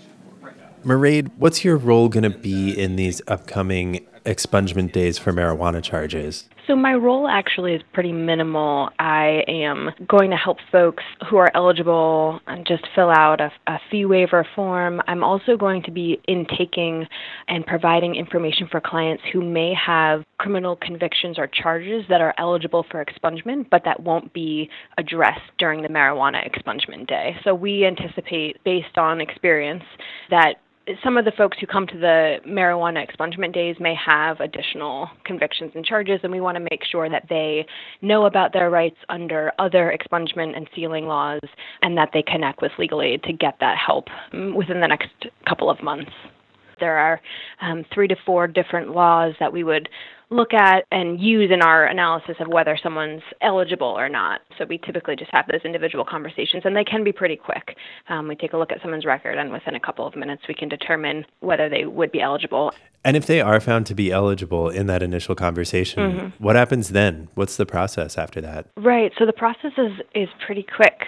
Mairead, 0.84 1.32
what's 1.36 1.64
your 1.64 1.76
role 1.76 2.08
going 2.08 2.22
to 2.22 2.30
be 2.30 2.70
in 2.70 2.94
these 2.94 3.20
upcoming 3.26 4.06
expungement 4.26 4.92
days 4.92 5.18
for 5.18 5.32
marijuana 5.32 5.82
charges? 5.82 6.44
So, 6.66 6.74
my 6.74 6.94
role 6.94 7.28
actually 7.28 7.74
is 7.74 7.82
pretty 7.92 8.10
minimal. 8.10 8.90
I 8.98 9.44
am 9.46 9.90
going 10.08 10.30
to 10.30 10.36
help 10.36 10.58
folks 10.72 11.04
who 11.30 11.36
are 11.36 11.50
eligible 11.54 12.40
and 12.48 12.66
just 12.66 12.84
fill 12.92 13.10
out 13.10 13.40
a, 13.40 13.52
a, 13.68 13.78
fee 13.88 14.04
waiver 14.04 14.44
form. 14.56 15.00
I'm 15.06 15.22
also 15.22 15.56
going 15.56 15.84
to 15.84 15.92
be 15.92 16.20
intaking 16.26 17.06
and 17.46 17.64
providing 17.64 18.16
information 18.16 18.66
for 18.68 18.80
clients 18.80 19.22
who 19.32 19.42
may 19.42 19.74
have 19.74 20.24
criminal 20.38 20.74
convictions 20.74 21.38
or 21.38 21.46
charges 21.46 22.04
that 22.08 22.20
are 22.20 22.34
eligible 22.36 22.84
for 22.90 23.04
expungement, 23.04 23.70
but 23.70 23.82
that 23.84 24.00
won't 24.00 24.32
be 24.32 24.68
addressed 24.98 25.52
during 25.58 25.82
the 25.82 25.88
marijuana 25.88 26.42
expungement 26.50 27.06
day. 27.06 27.36
So, 27.44 27.54
we 27.54 27.86
anticipate, 27.86 28.62
based 28.64 28.98
on 28.98 29.20
experience, 29.20 29.84
that 30.30 30.56
some 31.02 31.16
of 31.16 31.24
the 31.24 31.32
folks 31.32 31.58
who 31.60 31.66
come 31.66 31.86
to 31.86 31.98
the 31.98 32.36
marijuana 32.46 33.04
expungement 33.04 33.52
days 33.52 33.76
may 33.80 33.94
have 33.94 34.40
additional 34.40 35.10
convictions 35.24 35.72
and 35.74 35.84
charges, 35.84 36.20
and 36.22 36.32
we 36.32 36.40
want 36.40 36.56
to 36.56 36.66
make 36.70 36.84
sure 36.84 37.08
that 37.08 37.26
they 37.28 37.66
know 38.02 38.26
about 38.26 38.52
their 38.52 38.70
rights 38.70 38.96
under 39.08 39.52
other 39.58 39.96
expungement 39.96 40.56
and 40.56 40.68
sealing 40.74 41.06
laws 41.06 41.40
and 41.82 41.96
that 41.96 42.10
they 42.12 42.22
connect 42.22 42.62
with 42.62 42.70
legal 42.78 43.02
aid 43.02 43.22
to 43.24 43.32
get 43.32 43.56
that 43.60 43.76
help 43.76 44.06
mm, 44.32 44.54
within 44.54 44.80
the 44.80 44.86
next 44.86 45.10
couple 45.48 45.68
of 45.68 45.82
months. 45.82 46.12
There 46.78 46.98
are 46.98 47.20
um, 47.62 47.84
three 47.92 48.08
to 48.08 48.16
four 48.24 48.46
different 48.46 48.94
laws 48.94 49.34
that 49.40 49.52
we 49.52 49.64
would 49.64 49.88
look 50.30 50.52
at 50.52 50.84
and 50.90 51.20
use 51.20 51.50
in 51.52 51.62
our 51.62 51.86
analysis 51.86 52.34
of 52.40 52.48
whether 52.48 52.76
someone's 52.82 53.22
eligible 53.42 53.86
or 53.86 54.08
not. 54.08 54.40
So 54.58 54.64
we 54.68 54.78
typically 54.78 55.14
just 55.16 55.30
have 55.30 55.46
those 55.46 55.60
individual 55.64 56.04
conversations, 56.04 56.62
and 56.64 56.74
they 56.74 56.84
can 56.84 57.04
be 57.04 57.12
pretty 57.12 57.36
quick. 57.36 57.76
Um, 58.08 58.26
we 58.28 58.34
take 58.34 58.52
a 58.52 58.56
look 58.56 58.72
at 58.72 58.82
someone's 58.82 59.04
record, 59.04 59.38
and 59.38 59.52
within 59.52 59.74
a 59.74 59.80
couple 59.80 60.06
of 60.06 60.16
minutes, 60.16 60.42
we 60.48 60.54
can 60.54 60.68
determine 60.68 61.24
whether 61.40 61.68
they 61.68 61.84
would 61.84 62.10
be 62.10 62.20
eligible. 62.20 62.72
And 63.04 63.16
if 63.16 63.26
they 63.26 63.40
are 63.40 63.60
found 63.60 63.86
to 63.86 63.94
be 63.94 64.10
eligible 64.10 64.68
in 64.68 64.88
that 64.88 65.00
initial 65.00 65.36
conversation, 65.36 66.12
mm-hmm. 66.12 66.44
what 66.44 66.56
happens 66.56 66.88
then? 66.88 67.28
What's 67.34 67.56
the 67.56 67.66
process 67.66 68.18
after 68.18 68.40
that? 68.40 68.66
Right. 68.76 69.12
So 69.16 69.26
the 69.26 69.32
process 69.32 69.72
is, 69.78 69.92
is 70.14 70.28
pretty 70.44 70.66
quick. 70.74 71.04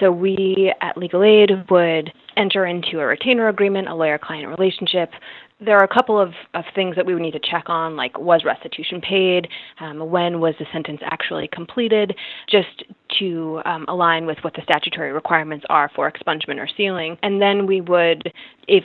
So 0.00 0.10
we 0.10 0.74
at 0.80 0.98
Legal 0.98 1.22
Aid 1.22 1.50
would 1.70 2.12
enter 2.36 2.66
into 2.66 3.00
a 3.00 3.06
retainer 3.06 3.48
agreement, 3.48 3.88
a 3.88 3.94
lawyer 3.94 4.18
client 4.18 4.48
relationship. 4.48 5.10
There 5.58 5.76
are 5.78 5.84
a 5.84 5.94
couple 5.94 6.20
of, 6.20 6.32
of 6.52 6.64
things 6.74 6.96
that 6.96 7.06
we 7.06 7.14
would 7.14 7.22
need 7.22 7.32
to 7.32 7.40
check 7.40 7.64
on, 7.68 7.96
like 7.96 8.18
was 8.18 8.44
restitution 8.44 9.00
paid, 9.00 9.48
um, 9.80 10.10
when 10.10 10.40
was 10.40 10.54
the 10.58 10.66
sentence 10.72 11.00
actually 11.02 11.48
completed, 11.50 12.14
just 12.48 12.84
to 13.18 13.62
um, 13.64 13.86
align 13.88 14.26
with 14.26 14.38
what 14.42 14.54
the 14.54 14.62
statutory 14.62 15.12
requirements 15.12 15.64
are 15.70 15.90
for 15.94 16.10
expungement 16.10 16.58
or 16.58 16.68
sealing. 16.76 17.16
And 17.22 17.40
then 17.40 17.66
we 17.66 17.80
would, 17.80 18.32
if 18.68 18.84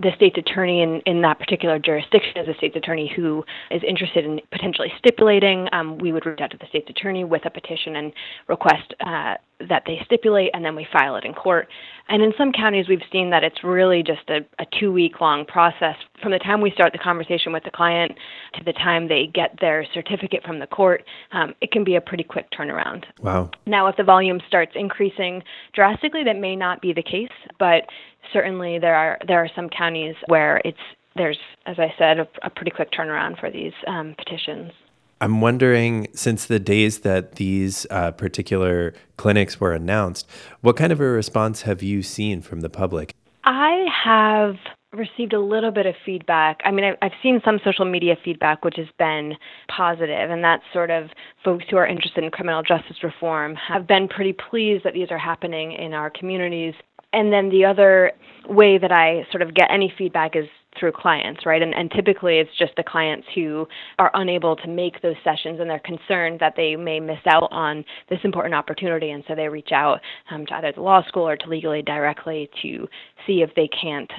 the 0.00 0.10
state's 0.16 0.38
attorney 0.38 0.82
in, 0.82 1.00
in 1.06 1.22
that 1.22 1.38
particular 1.38 1.78
jurisdiction 1.78 2.38
is 2.38 2.48
a 2.48 2.54
state's 2.54 2.76
attorney 2.76 3.12
who 3.14 3.44
is 3.70 3.82
interested 3.86 4.24
in 4.24 4.40
potentially 4.50 4.92
stipulating, 4.98 5.68
um, 5.72 5.98
we 5.98 6.12
would 6.12 6.24
reach 6.24 6.40
out 6.40 6.50
to 6.50 6.56
the 6.56 6.66
state's 6.68 6.88
attorney 6.88 7.24
with 7.24 7.44
a 7.44 7.50
petition 7.50 7.96
and 7.96 8.12
request 8.48 8.94
uh, 9.06 9.34
that 9.68 9.82
they 9.86 10.00
stipulate, 10.04 10.50
and 10.54 10.64
then 10.64 10.74
we 10.74 10.86
file 10.92 11.16
it 11.16 11.24
in 11.24 11.34
court. 11.34 11.68
And 12.08 12.22
in 12.22 12.32
some 12.38 12.50
counties, 12.52 12.88
we've 12.88 13.02
seen 13.12 13.30
that 13.30 13.44
it's 13.44 13.62
really 13.62 14.02
just 14.02 14.28
a, 14.28 14.38
a 14.58 14.66
two 14.78 14.92
week 14.92 15.20
long 15.20 15.44
process 15.44 15.96
from 16.22 16.32
the 16.32 16.38
time 16.38 16.60
we 16.60 16.70
start 16.70 16.92
the 16.92 16.98
conversation 16.98 17.52
with 17.52 17.64
the 17.64 17.70
client 17.70 18.12
to 18.54 18.64
the 18.64 18.72
time 18.72 19.08
they 19.08 19.26
get 19.32 19.58
their 19.60 19.86
certificate 19.92 20.42
from 20.44 20.58
the 20.58 20.66
court. 20.66 21.04
Um, 21.32 21.54
it 21.60 21.72
can 21.72 21.84
be 21.84 21.96
a 21.96 22.00
pretty 22.00 22.24
quick 22.24 22.46
turnaround. 22.50 23.04
Wow. 23.20 23.50
Now, 23.66 23.86
if 23.88 23.96
the 23.96 24.04
volume 24.04 24.40
starts 24.48 24.72
increasing 24.74 25.42
drastically, 25.74 26.24
that 26.24 26.38
may 26.38 26.56
not 26.56 26.80
be 26.80 26.92
the 26.92 27.02
case, 27.02 27.28
but 27.58 27.84
certainly 28.32 28.78
there 28.78 28.94
are 28.94 29.18
there 29.26 29.38
are 29.38 29.50
some 29.54 29.68
counties 29.68 30.14
where 30.26 30.60
it's 30.64 30.78
there's, 31.16 31.38
as 31.66 31.78
I 31.78 31.92
said, 31.98 32.18
a, 32.18 32.28
a 32.42 32.50
pretty 32.50 32.70
quick 32.70 32.92
turnaround 32.92 33.38
for 33.38 33.50
these 33.50 33.72
um, 33.86 34.14
petitions. 34.16 34.72
I'm 35.20 35.40
wondering, 35.40 36.08
since 36.14 36.46
the 36.46 36.58
days 36.58 37.00
that 37.00 37.34
these 37.34 37.86
uh, 37.90 38.12
particular 38.12 38.94
clinics 39.18 39.60
were 39.60 39.72
announced, 39.72 40.26
what 40.62 40.76
kind 40.76 40.92
of 40.92 41.00
a 41.00 41.04
response 41.04 41.62
have 41.62 41.82
you 41.82 42.02
seen 42.02 42.40
from 42.40 42.60
the 42.60 42.70
public? 42.70 43.14
I 43.44 43.86
have 44.04 44.56
received 44.92 45.32
a 45.32 45.40
little 45.40 45.70
bit 45.70 45.86
of 45.86 45.94
feedback. 46.04 46.60
I 46.64 46.70
mean, 46.70 46.94
I've 47.00 47.12
seen 47.22 47.40
some 47.44 47.60
social 47.64 47.84
media 47.84 48.16
feedback 48.24 48.64
which 48.64 48.76
has 48.76 48.88
been 48.98 49.34
positive, 49.68 50.30
and 50.30 50.42
that's 50.42 50.64
sort 50.72 50.90
of 50.90 51.10
folks 51.44 51.64
who 51.70 51.76
are 51.76 51.86
interested 51.86 52.24
in 52.24 52.30
criminal 52.30 52.62
justice 52.62 52.96
reform 53.02 53.54
have 53.54 53.86
been 53.86 54.08
pretty 54.08 54.32
pleased 54.32 54.84
that 54.84 54.94
these 54.94 55.10
are 55.10 55.18
happening 55.18 55.72
in 55.72 55.94
our 55.94 56.10
communities. 56.10 56.74
And 57.12 57.32
then 57.32 57.48
the 57.50 57.64
other 57.64 58.12
way 58.48 58.78
that 58.78 58.92
I 58.92 59.26
sort 59.30 59.42
of 59.42 59.54
get 59.54 59.70
any 59.70 59.92
feedback 59.96 60.36
is 60.36 60.46
through 60.78 60.92
clients, 60.92 61.44
right? 61.44 61.62
And, 61.62 61.74
and 61.74 61.90
typically 61.90 62.38
it's 62.38 62.50
just 62.56 62.72
the 62.76 62.84
clients 62.84 63.26
who 63.34 63.66
are 63.98 64.10
unable 64.14 64.54
to 64.56 64.68
make 64.68 65.02
those 65.02 65.16
sessions 65.24 65.58
and 65.60 65.68
they're 65.68 65.80
concerned 65.80 66.38
that 66.40 66.54
they 66.56 66.76
may 66.76 67.00
miss 67.00 67.18
out 67.26 67.48
on 67.50 67.84
this 68.08 68.20
important 68.22 68.54
opportunity. 68.54 69.10
And 69.10 69.24
so 69.26 69.34
they 69.34 69.48
reach 69.48 69.70
out 69.72 70.00
um, 70.30 70.46
to 70.46 70.54
either 70.54 70.72
the 70.72 70.80
law 70.80 71.02
school 71.06 71.26
or 71.26 71.36
to 71.36 71.48
Legal 71.48 71.72
Aid 71.72 71.86
directly 71.86 72.48
to 72.62 72.88
see 73.26 73.42
if 73.42 73.50
they 73.56 73.68
can't 73.68 74.10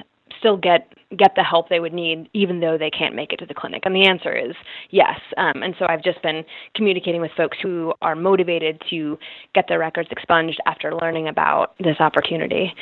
still 0.42 0.56
get 0.56 0.92
get 1.16 1.34
the 1.36 1.42
help 1.42 1.68
they 1.68 1.78
would 1.78 1.92
need 1.92 2.28
even 2.32 2.60
though 2.60 2.76
they 2.76 2.90
can't 2.90 3.14
make 3.14 3.32
it 3.32 3.36
to 3.36 3.46
the 3.46 3.54
clinic? 3.54 3.82
And 3.84 3.94
the 3.94 4.06
answer 4.06 4.34
is 4.34 4.54
yes. 4.90 5.20
Um, 5.36 5.62
and 5.62 5.74
so 5.78 5.86
i've 5.88 6.02
just 6.02 6.20
been 6.22 6.44
communicating 6.74 7.20
with 7.20 7.30
folks 7.36 7.58
who 7.62 7.94
are 8.02 8.16
motivated 8.16 8.82
to 8.90 9.18
get 9.54 9.66
their 9.68 9.78
records 9.78 10.08
expunged 10.10 10.58
after 10.66 10.94
learning 10.94 11.28
about 11.28 11.74
this 11.78 11.96
opportunity. 12.00 12.74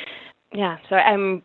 Yeah 0.53 0.77
so 0.89 0.95
i'm 0.95 1.43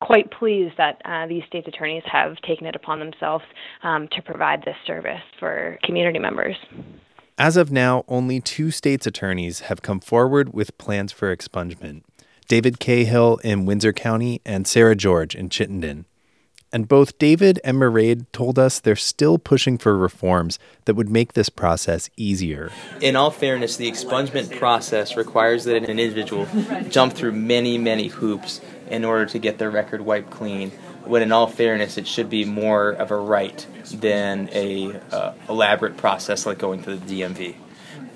quite 0.00 0.30
pleased 0.30 0.74
that 0.76 1.00
uh, 1.04 1.26
these 1.26 1.42
states 1.46 1.66
attorneys 1.66 2.02
have 2.04 2.36
taken 2.42 2.66
it 2.66 2.76
upon 2.76 2.98
themselves 2.98 3.44
um, 3.82 4.08
to 4.08 4.20
provide 4.20 4.62
this 4.64 4.76
service 4.86 5.22
for 5.38 5.78
community 5.82 6.18
members. 6.18 6.56
As 7.38 7.56
of 7.56 7.72
now, 7.72 8.04
only 8.06 8.38
two 8.40 8.70
states 8.70 9.06
attorneys 9.06 9.60
have 9.60 9.82
come 9.82 10.00
forward 10.00 10.52
with 10.52 10.76
plans 10.78 11.10
for 11.10 11.34
expungement 11.34 12.02
David 12.48 12.78
Cahill 12.78 13.38
in 13.38 13.66
Windsor 13.66 13.92
County 13.92 14.40
and 14.44 14.66
Sarah 14.66 14.94
George 14.94 15.34
in 15.34 15.48
Chittenden. 15.48 16.06
And 16.72 16.88
both 16.88 17.18
David 17.18 17.60
and 17.62 17.76
Mairead 17.76 18.26
told 18.32 18.58
us 18.58 18.80
they're 18.80 18.96
still 18.96 19.38
pushing 19.38 19.78
for 19.78 19.96
reforms 19.96 20.58
that 20.86 20.94
would 20.94 21.08
make 21.08 21.34
this 21.34 21.48
process 21.48 22.10
easier. 22.16 22.72
In 23.00 23.14
all 23.14 23.30
fairness, 23.30 23.76
the 23.76 23.88
expungement 23.88 24.58
process 24.58 25.16
requires 25.16 25.64
that 25.64 25.76
an 25.76 25.84
individual 25.84 26.48
jump 26.88 27.12
through 27.14 27.30
many, 27.30 27.78
many 27.78 28.08
hoops 28.08 28.60
in 28.90 29.04
order 29.04 29.24
to 29.26 29.38
get 29.38 29.58
their 29.58 29.70
record 29.70 30.00
wiped 30.00 30.30
clean. 30.30 30.72
When 31.06 31.22
in 31.22 31.32
all 31.32 31.46
fairness, 31.46 31.98
it 31.98 32.06
should 32.06 32.30
be 32.30 32.44
more 32.44 32.90
of 32.90 33.10
a 33.10 33.16
right 33.16 33.66
than 33.92 34.48
a 34.52 35.00
uh, 35.12 35.34
elaborate 35.48 35.96
process 35.96 36.46
like 36.46 36.58
going 36.58 36.82
to 36.84 36.96
the 36.96 37.22
DMV. 37.22 37.56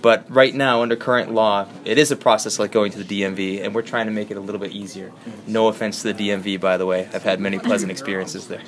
But 0.00 0.30
right 0.30 0.54
now, 0.54 0.82
under 0.82 0.94
current 0.96 1.32
law, 1.32 1.66
it 1.84 1.98
is 1.98 2.10
a 2.10 2.16
process 2.16 2.58
like 2.58 2.70
going 2.70 2.92
to 2.92 3.02
the 3.02 3.22
DMV, 3.22 3.64
and 3.64 3.74
we're 3.74 3.82
trying 3.82 4.06
to 4.06 4.12
make 4.12 4.30
it 4.30 4.36
a 4.36 4.40
little 4.40 4.60
bit 4.60 4.72
easier. 4.72 5.12
No 5.46 5.68
offense 5.68 6.02
to 6.02 6.12
the 6.12 6.28
DMV, 6.30 6.60
by 6.60 6.76
the 6.76 6.86
way. 6.86 7.08
I've 7.12 7.24
had 7.24 7.40
many 7.40 7.58
pleasant 7.58 7.90
experiences 7.90 8.46
there. 8.46 8.62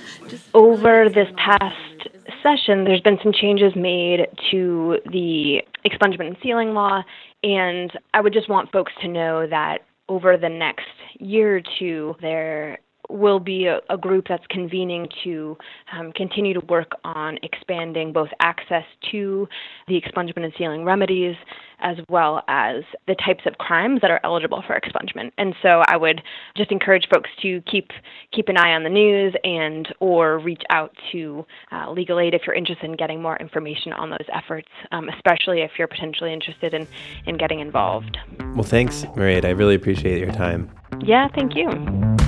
Over 0.55 1.09
this 1.09 1.29
past 1.37 2.09
session, 2.43 2.85
there's 2.85 3.01
been 3.01 3.19
some 3.23 3.33
changes 3.33 3.77
made 3.77 4.27
to 4.51 4.99
the 5.11 5.63
expungement 5.85 6.27
and 6.27 6.37
sealing 6.43 6.75
law. 6.75 7.03
And 7.43 7.93
I 8.13 8.21
would 8.21 8.33
just 8.33 8.49
want 8.49 8.73
folks 8.73 8.93
to 9.03 9.09
know 9.09 9.47
that 9.47 9.85
over 10.09 10.37
the 10.37 10.49
next 10.49 10.89
year 11.19 11.59
or 11.59 11.63
two, 11.79 12.17
there 12.21 12.79
will 13.13 13.41
be 13.41 13.67
a, 13.67 13.81
a, 13.89 13.99
group 13.99 14.27
that's 14.29 14.47
convening 14.49 15.09
to 15.25 15.57
um, 15.93 16.13
continue 16.13 16.55
to 16.55 16.61
work 16.67 16.93
on 17.05 17.39
expanding 17.43 18.13
both 18.13 18.29
access 18.41 18.85
to 19.11 19.49
the 19.89 20.01
expungement 20.01 20.45
and 20.45 20.53
sealing 20.57 20.85
remedies 20.85 21.37
as 21.83 21.97
well 22.09 22.43
as 22.49 22.85
the 23.07 23.15
types 23.15 23.45
of 23.47 23.59
crimes 23.59 24.01
that 24.03 24.11
are 24.11 24.21
eligible 24.25 24.63
for 24.67 24.79
expungement. 24.79 25.33
And 25.39 25.55
so 25.63 25.83
I 25.87 25.97
would 25.97 26.23
just 26.57 26.71
encourage 26.71 27.09
folks 27.13 27.31
to 27.43 27.63
keep 27.63 27.91
keep 28.33 28.49
an 28.49 28.57
eye 28.57 28.73
on 28.73 28.85
the 28.85 28.91
news 28.91 29.35
and 29.45 29.89
or 30.01 30.39
reach 30.39 30.63
out 30.71 30.95
to 31.13 31.45
uh, 31.73 31.91
legal 31.91 32.21
aid 32.21 32.35
if 32.35 32.43
you're 32.47 32.55
interested 32.55 32.85
in 32.85 32.97
getting 32.97 33.23
more 33.23 33.37
information 33.37 33.93
on 33.93 34.11
those 34.11 34.27
efforts, 34.33 34.69
um, 34.93 35.09
especially 35.09 35.63
if 35.63 35.73
you're 35.79 35.89
potentially 35.89 36.33
interested 36.33 36.75
in, 36.75 36.87
in 37.27 37.37
getting 37.37 37.61
involved. 37.61 38.19
Well, 38.55 38.63
thanks, 38.63 39.05
Mairead. 39.17 39.45
I 39.45 39.51
really 39.51 39.75
appreciate 39.75 40.21
your 40.21 40.33
time. 40.33 40.71
Yeah, 41.03 41.29
thank. 41.35 41.55
You 41.55 42.20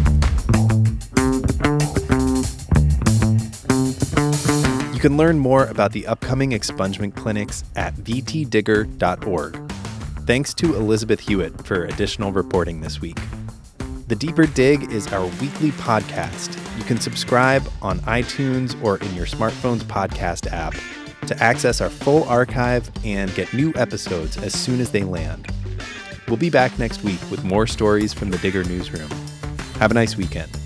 can 5.02 5.16
learn 5.16 5.37
more 5.37 5.66
about 5.66 5.90
the 5.90 6.06
upcoming 6.06 6.52
expungement 6.52 7.16
clinics 7.16 7.64
at 7.75 7.92
vtdigger.org. 7.97 9.73
Thanks 10.28 10.54
to 10.54 10.76
Elizabeth 10.76 11.18
Hewitt 11.18 11.66
for 11.66 11.87
additional 11.87 12.30
reporting 12.30 12.80
this 12.80 13.00
week. 13.00 13.18
The 14.06 14.14
Deeper 14.14 14.47
Dig 14.47 14.92
is 14.92 15.12
our 15.12 15.26
weekly 15.40 15.73
podcast. 15.73 16.56
You 16.78 16.85
can 16.85 17.00
subscribe 17.00 17.68
on 17.82 17.99
iTunes 18.00 18.80
or 18.80 18.99
in 18.99 19.12
your 19.16 19.26
smartphone's 19.26 19.82
podcast 19.82 20.52
app 20.52 20.75
to 21.26 21.42
access 21.42 21.80
our 21.80 21.90
full 21.90 22.23
archive 22.28 22.88
and 23.04 23.35
get 23.35 23.52
new 23.52 23.73
episodes 23.75 24.37
as 24.37 24.52
soon 24.52 24.80
as 24.80 24.92
they 24.92 25.02
land. 25.02 25.49
We'll 26.28 26.37
be 26.37 26.50
back 26.50 26.78
next 26.78 27.02
week 27.02 27.21
with 27.28 27.42
more 27.42 27.66
stories 27.66 28.12
from 28.12 28.30
the 28.30 28.38
Digger 28.38 28.62
newsroom. 28.62 29.11
Have 29.80 29.90
a 29.90 29.94
nice 29.94 30.16
weekend. 30.16 30.62